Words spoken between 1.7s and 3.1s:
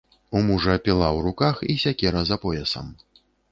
і сякера за поясам.